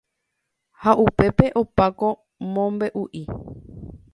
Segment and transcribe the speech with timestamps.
[0.81, 2.09] Ha upépe opa ko
[2.53, 3.23] mombe'u'i